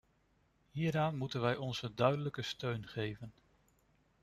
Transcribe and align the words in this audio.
Hieraan 0.71 1.17
moeten 1.17 1.41
we 1.49 1.59
onze 1.59 1.93
duidelijke 1.93 2.41
steun 2.41 2.87
geven. 2.87 3.33